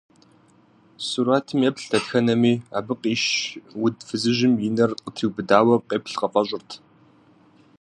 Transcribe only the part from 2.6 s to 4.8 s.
абы къищ уд фызыжьым и